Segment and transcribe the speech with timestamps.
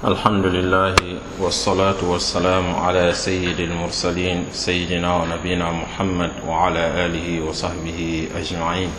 [0.00, 0.94] الحمد لله
[1.40, 8.90] والصلاة والسلام على سيد المرسلين سيدنا ونبينا محمد وعلى آله وصحبه أجمعين.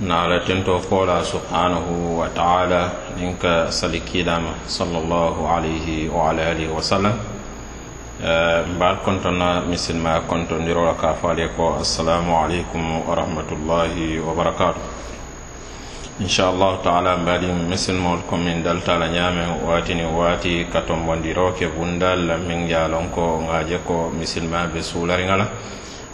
[0.00, 1.86] نعلى تنتو قولا سبحانه
[2.18, 2.82] وتعالى
[3.18, 7.14] إنك سلكيدام صلى الله عليه وعلى آله وسلم.
[8.78, 14.82] بعد كنتنا مثل ما كنت نرى كافاليك السلام عليكم ورحمة الله وبركاته.
[16.22, 23.10] inchallahu taala mbaɗimo misilmol komin daltala ñaamen watini waati ka tombondiro ke bundal min yalon
[23.10, 24.80] ko ŋaje ko misilmaɓe be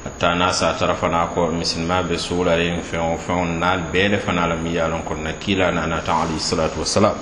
[0.04, 4.70] hatta na sa tara fana ko misilmaɓe suularin feŋo feŋo naal beele fana la mi
[4.72, 7.14] yalon ko na kiila nanata alayhi salatu wassalam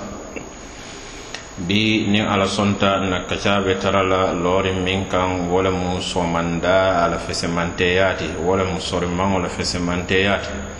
[1.67, 7.17] bi ni ala sonta na kacaɓe tara la loorin min kan wo mu somanda ala
[7.17, 10.76] fesemanteyati wo mu sorimaŋo la fesemanteyati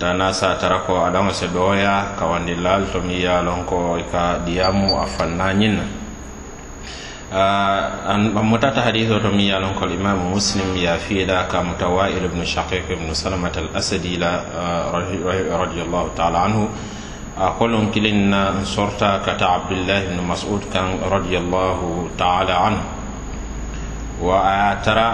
[0.00, 0.96] tana sa tara ko
[1.28, 5.84] se dooya kawandi laal to mi ye lon ko ka diyamu a fanna ñin na
[8.08, 12.40] a mutata hadiso to mi ye lon ko limamu muslim ya fiida ka mutawail ibnu
[12.40, 14.40] shaqiq ibnu salamat al asadi la
[15.60, 16.64] radiallahu taala anhu
[17.36, 18.32] a kolon kilin
[18.64, 22.84] sorta kata abdullahi ibnu masud kan radiallahu taala anhu
[24.24, 25.08] wa a tara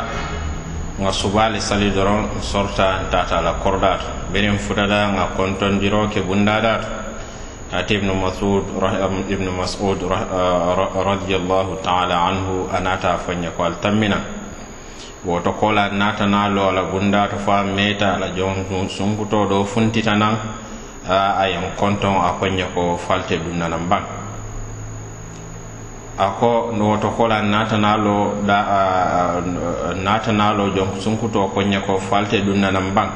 [0.96, 6.88] nga subali sali doron sorta tata la kordaato biriŋ futata ŋa kontondiro ke bundadaato
[7.72, 8.64] ate ibnu masud
[9.28, 10.14] ibnu masud uh,
[11.04, 13.76] radiallahu taala anhu a fanya fo ñe ko al
[15.26, 20.14] woto kola nata na lola bundata fa meta uh, a la jom sunkutoo ɗo funtita
[20.16, 20.34] naŋ
[21.08, 23.84] a yen a ko ko falte dunnanan
[26.18, 29.36] a ko woto kola natanalo da
[29.94, 33.08] natanalo jon sunkuto konye ko falte ɗum nanan ban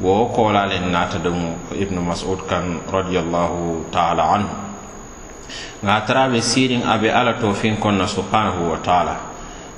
[0.00, 4.48] wo kolalen nata ɗum ibnu mas'ud kan radiallahu taala anhu.
[5.82, 9.16] Ga taraɓe sirin aɓe ala to fin konna subhanahu wa taala.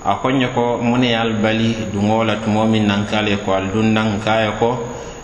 [0.05, 4.79] A konye ko mune al bali dugola tumomin nankale ko al dun nankaya ko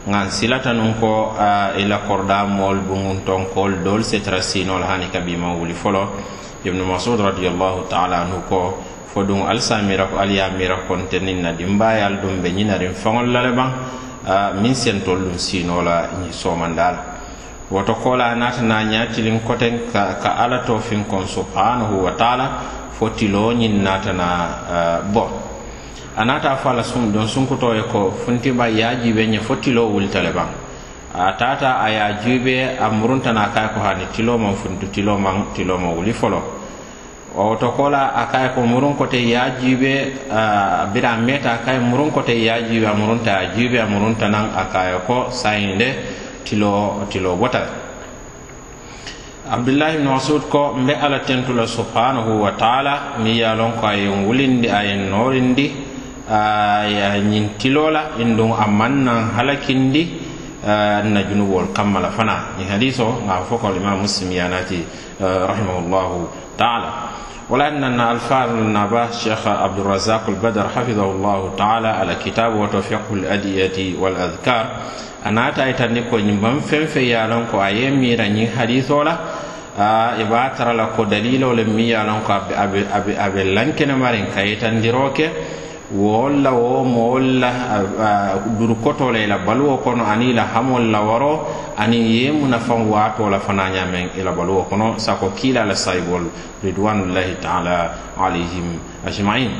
[0.06, 1.34] ngan silata nun ko
[1.78, 6.09] ila korda mol bugun ton kol dol setara sinol hani kabima wuli folo
[6.64, 8.78] ibnu masud radiallahu taala anhu ko
[9.14, 13.70] fo ɗum alsamira ko aliyamira kontenin na dimbayal ɗum ɓe ñinarin faŋol lale ɓan
[14.62, 16.98] min sentol ɗum sinola ñi somandala
[17.70, 22.50] woto kola natana ñatilin koten ka, ka ala to fin kon subhanahu wa taala
[22.92, 25.28] fo tilo ñin uh, bo
[26.16, 30.48] a nata fo ala sum ɗon sunkutoye ko funtiba yajiɓe ñe fo tilo wultale ɓan
[31.14, 36.12] a tata a ya juuɓe a muruntana kay ko hani tiloman funtu tiloman tiloma wuli
[36.12, 36.42] folo
[37.34, 40.15] woto kola a kaye ko murun kote ya jibe
[40.95, 44.50] bira meta a kaye murun kote ya jibe a murunta a jibe a murunta nan
[44.55, 45.89] a kaye ko sayinde
[46.45, 47.67] tilo tilo bota.
[49.45, 54.25] Abdullahi ibn masud ko mbe ala tentula subhanahu wa taala mi ya lon ko ayen
[54.25, 55.69] wulindi ayen norindi
[56.31, 60.23] a ya ñintilola in ɗum amman nan halakindi
[60.64, 62.56] Eh, na junubuwol kammala fana.
[62.56, 64.80] Ñi hadis o nga fo ko limam muslim yanati
[65.20, 67.12] eh, rahimahullahu taala.
[67.52, 74.16] Wala nanna alfar naba cheikh abdurazaq albadar hafidahullahu taala ala kitabe woto fiqhu ladiyati wal
[74.16, 74.64] adhkar.
[75.20, 78.24] A naata ye tandi ko ñimban feŋ feŋ ye ko a ye miira
[78.56, 79.20] hadiso la
[79.76, 83.92] eh, i be a tara la ko dalilo le miŋ ye ko a be lankene
[84.00, 85.28] mariŋ ka yitandiro ke.
[85.93, 91.47] wo olla wo mool la baluwo kono ani i la hamol la waro
[91.77, 96.25] ani ye munafaŋ waatoo la fana ñaameŋ i baluwo kono sako kila la sayibol
[96.65, 99.50] ridwanullahi taala alayhim ajmain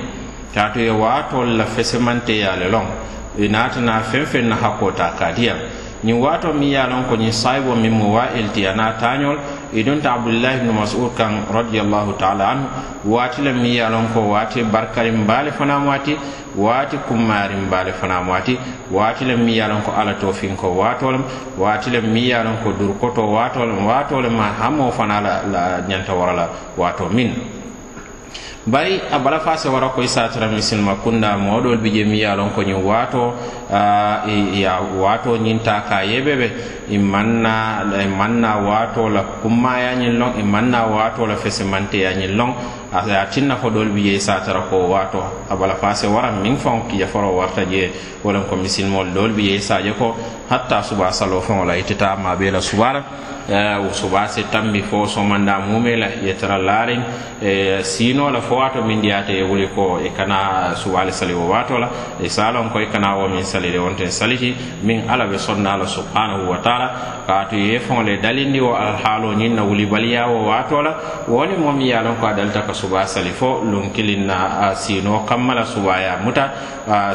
[0.55, 2.87] kaato ye waatol la fesemanteya le loŋ
[3.39, 5.59] i e naatana feŋ na hakkoo ta kaadiyaŋ
[6.05, 9.39] ñiŋ waato miŋ ye a loŋ ko ñiŋ sayibo miŋ mu waa iltiya naa taañol
[9.75, 12.67] idonta abdullahi ibnu mas'ud kan radiallahu ta'ala anhu
[13.11, 16.17] waati la mi yalon ko waati barkarin baale fana waati
[16.57, 18.55] waati kummarin baale fana waati
[18.91, 21.25] waati la mi yalon ko ala to finko waatolam
[21.59, 26.49] waati la mi yalon ko durkoto waatolam waatolam ma hamo fana la, la ñanta warala
[26.79, 27.35] waato min
[28.67, 32.35] bari a bala fa se wara koy satara misilma kunda moɗol bi je mi ye
[32.35, 33.35] lon ko ñin wato
[34.57, 36.51] ya wato ñinta ka yeɓeɓe
[36.89, 42.37] i manna i manna wato la kummaya ñin lon i manna wato la fesimanteya ñin
[42.37, 42.55] lon
[42.91, 45.21] a tinna fo ɗol bi je satara ko wato.
[45.51, 47.91] A bala fa se wara min fon kija foro warta je
[48.23, 50.17] wolen ko misilmol ɗol bi je saje ko
[50.49, 53.03] hatta suba salo fon la itita maɓe la subara.
[53.49, 57.03] wo subase tambi fo somanda mume la ye tara laariŋ
[57.43, 61.49] e, siino la fo wato min diyaata e wuli ko e kana subale sali wo
[61.49, 61.89] wato la
[62.23, 65.77] e salon a ko i kana wo min salide wonten saliti min ala be sonna
[65.77, 66.91] la subhanahu wa taala.
[67.27, 70.97] Kaatu ye faŋo le dalindi wo alhaaloo ñiŋ na wuli baliya wo wato la
[71.29, 75.55] woni mom ya lon ko a ka suba sali fo luŋ kiliŋ na siinoo kamma
[75.55, 76.51] la subaa ye muta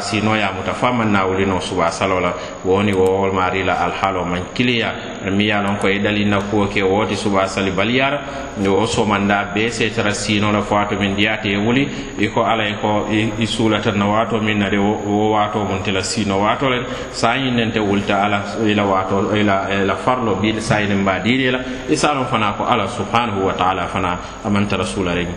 [0.00, 2.32] siinoo ye a muta fo a maŋ wuli no suba saloo la
[2.64, 5.09] wo ni wo wolmaari la alhaaloo maŋ kiliya.
[5.30, 9.68] Mi ye lon ko e dalinna ko ke woti suba sali baliyara o somanda be
[9.70, 11.88] setara sino la fo ato min ndiyate wuli.
[12.18, 16.40] Iko ala ko i sulata na wato min na nade wo wato mun tela sino
[16.40, 16.84] wato len.
[17.12, 22.26] Sayi nente wulta ala ila wato ila la farlo bi sayi ne mbadiri la isalon
[22.26, 25.28] fana ko ala subhanahu wa ta'ala fana amanta rasula ren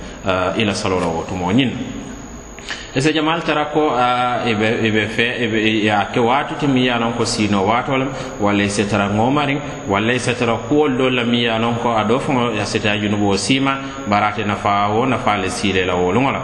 [0.58, 1.72] ila salola wotumo nyin
[2.96, 3.92] ese jamal tara ko
[4.46, 10.14] eɓe fe a ke watuti mi yalon ko sino watolem walla ise tara ŋomarin walla
[10.14, 13.78] ise tara kuwol ɗo la mi yalon ko a ɗo foŋo a sete junubo sima
[14.08, 16.42] barate nafa wo nafa le sile la woluŋola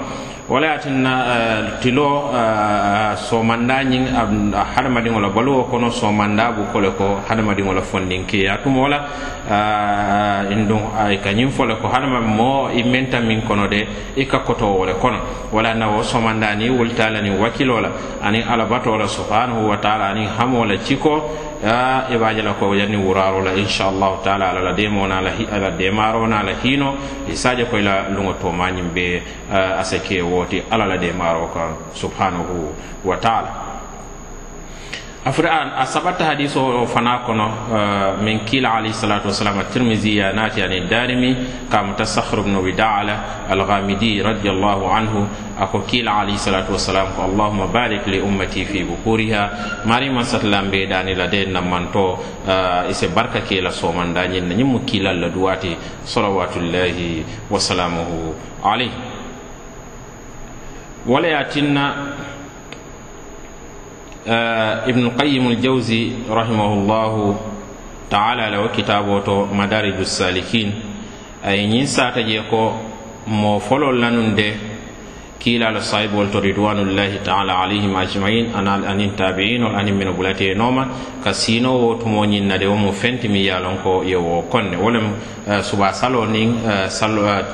[0.50, 7.74] wala yatinna uh, tilo uh, somanda uh, hadamadiŋo la baluwo kono somanda bu ko hadamadiŋo
[7.74, 8.26] la fondin
[8.64, 8.98] tumo la
[9.46, 10.82] uh, indun
[11.24, 13.86] ka ñiŋ fo le ko hadama mo i menta miŋ kono de
[14.18, 15.20] i ka kotowo le kono.
[15.54, 17.90] Wala na wo somanda ni wultala la niŋ wakilo la
[18.24, 21.30] aniŋ alabato la subhanahu wa taala aniŋ hamo la ciko
[21.64, 25.72] ya b'a la ko yanni wuraro la inchallahu taala ala la demo na la ala
[25.72, 26.96] demaro na la hino.
[27.28, 29.22] Isaje ko ila lungo to manyim be
[29.52, 32.74] asake woti ala la demaro ka subhanahu
[33.04, 33.69] wa taala
[35.26, 37.52] afra a sabata hadiso o fana kono
[38.24, 41.36] min kila alayhi salatu wasalam at-tirmidhi ya nati ani darimi
[41.70, 45.28] kam tasakhr ibn wida'ala al-ghamidi radiyallahu anhu
[45.60, 50.24] ako kila alayhi salatu wasalam ko allahumma barik li ummati fi bukuriha mari man
[50.72, 52.16] be dani la de namanto
[52.90, 55.76] ise barka ke la soman dani na nyimu kila la duwati
[56.08, 57.60] salawatullahi wa
[58.64, 58.92] alayhi
[61.06, 61.28] wala
[64.30, 67.36] Eh, ibnu qayimu ljawsi rahimahullahu
[68.10, 70.72] taala lawo kitabo to madariju salikin.
[71.44, 72.74] Aye ñin sata je ko
[73.26, 74.54] mo folol lanunde
[75.40, 80.86] kiilalo sahibol to ridwanullahi taala alayhim ajmain anin tabiinol anin mino bulate nooma.
[81.24, 85.10] Ka siino wo tumo ñinnade wo mu fenti mi yalon ko ye wo konne wolem
[85.50, 86.54] eh, suba salo nin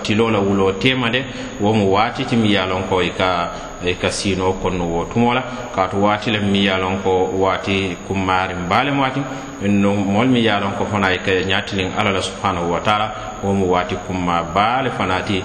[0.03, 1.23] tilo la wulo tema de
[1.61, 5.43] wo mu waatiti mi yalon ko e ka E ka siinoo konno wo tumo la
[5.75, 6.71] kaatu waati le mi ye
[7.03, 9.21] ko waati kummaariŋ baalem waati.
[9.67, 13.11] No moolu mi ye a ko fana e ka ñaatiliŋ ala la subhanahu wa taala.
[13.43, 15.43] Wo mu waati kumma baale fana ti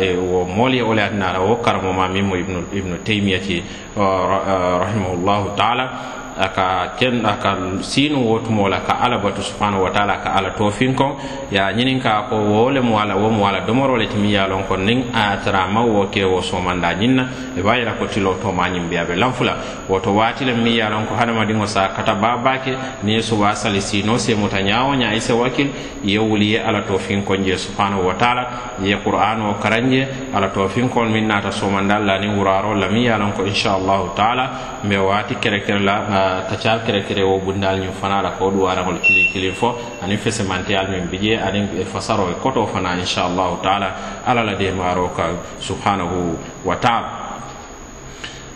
[0.00, 2.36] e wo moolu ye wo le atinaa la wo karamo ma miŋ mo
[2.72, 3.62] ibnu taymiya ti
[3.96, 5.90] rahimahullahu taala
[6.38, 10.94] aka ken aka sinu wotumo la ka ala batu subhanahu wa ta'ala ka ala tofin
[10.94, 11.18] kon
[11.50, 14.62] ya nyinin ka ko wole mo ala wo mo ala domoro le timi ya lon
[14.68, 17.28] kon nin a tara ma wo ke wo so manda nyinna.
[17.56, 19.56] E bayira ko tilo to ma nyim biabe lamfula.
[19.88, 23.54] Woto wati le mi ya lon ko hada madingo sa kata babake ni so wa
[23.54, 25.68] sali sino se muta nyawo nya ise wakil.
[26.04, 28.76] Ye wuli ye ala tofin kon je subhanahu wa ta'ala.
[28.82, 32.88] Ye qur'an o karanje ala tofin kon min nata so manda la ni wuraro la
[32.88, 34.44] mi ya lon ko inshallah ta'ala.
[34.84, 38.56] Me wati kere kere la kacal kere kere wo bundal ñum fana la ko du
[38.58, 39.74] duwaraŋol kilin kilin fo.
[40.02, 45.08] Ani fesemantiyal meŋ bi je aniŋ fasaro e koto fana inchallahu taala ala la demaro
[45.16, 45.24] ka
[45.60, 47.08] subhanahu wa taala.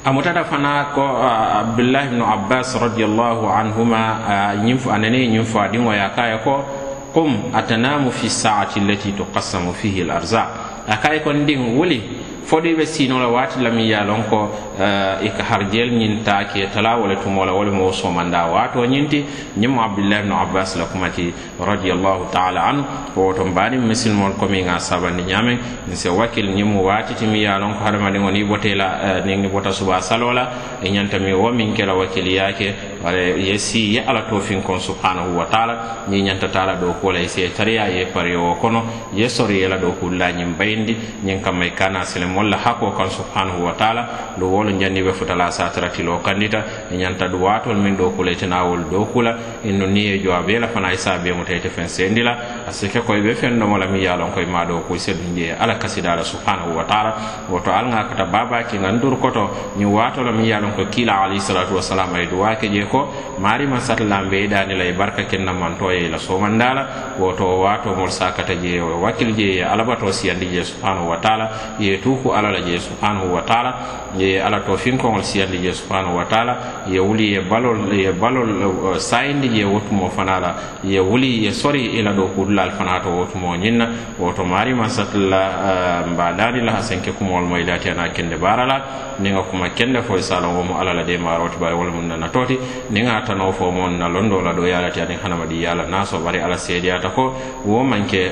[0.05, 4.27] Amutata fana ko abdullah ibnu abbas radiallahu anhuma
[4.91, 6.65] anane ñiŋ fo a diŋoya kaye ko
[7.15, 10.49] qum atanamu fi saati allati tuqassamu fihi al arzaq
[10.89, 13.97] a ko ndiŋ wuli fodo ɓe sinola siino la waati la miŋ ye
[14.31, 19.25] ko uh, ika harjel ñiŋ taa tala wo tumola tumo mo somanda waato ñinti
[19.57, 22.85] ñimo ñiŋ mu ibnu abbas la kumati radiallahu taala an
[23.17, 25.59] wo woto mbaaniŋ misilimolu ko miŋ a sabandi ñaameŋ
[25.93, 28.87] se wakil ñimo mu waati ya lon ko hadamadiŋo niŋ i botela
[29.21, 30.51] uh, ni bota suba salola.
[30.83, 32.53] E i ñanta miŋ wo min kela wakil wakiliyaa
[33.03, 37.27] wala yesi ye ala tofin kon subhanahu wa ta'ala ni ñanta tala do ko lay
[37.29, 41.59] se tariya ye pare o kono ye sori yela do kulla ñim bayndi ñin kam
[41.59, 46.19] may kana sele molla hako kan subhanahu wa ta'ala do wolo jannibe futala satara tilo
[46.23, 50.43] kandita e ñanta do watol min do kula tinawol do kula inno ni e jowa
[50.47, 54.33] bela fana isa be mo fen sendila asike koy be fen no mala mi yalon
[54.33, 57.13] koy mado ko seddu je ala kasidala subhanahu wa ta'ala.
[57.53, 59.77] Woto alga kata baba ke ngandur koto.
[59.77, 63.67] Ni wato mi yalon ko kila ali salatu wassalam ay duwa ke je ko mari
[63.67, 67.95] ma satlam be dani lay barka ken nam man toye la so mandala woto wato
[67.95, 71.77] mol sakata je wakil je alabato siyandi je subhanahu wa ta'ala.
[71.79, 73.73] Ye tuku ala la je subhanahu wa ta'ala.
[74.17, 76.89] Ye ala to fin ko ngol siyandi je subhanahu wa ta'ala.
[76.89, 80.81] Ye wuli ye balol ye balol eh, sayindi je wotumo fanala.
[80.85, 83.89] Ye wuli ye sori ila do kudla ɗo kuɗulal fana to wotumo ñinna
[84.19, 88.83] woto marima satla mbaɗanila ha senke kumol moylati ana kende barala
[89.19, 92.29] ni ninga kuma kende fo sala wo womo alala de maroti bare wala mun nana
[92.29, 92.59] toti
[92.91, 96.57] ninga tano fo mon na londo la ɗo yalati anin hanamadi yala naso bari ala
[96.57, 98.31] seediyata ko wo manke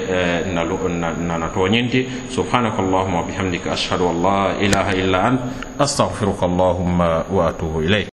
[0.52, 5.40] nana toñinti subhanaka subhanakallahumma wa bihamdika ashhadu an la ilaha illa ant
[5.78, 8.09] astaghfiruka allahumma wa atubu ilayk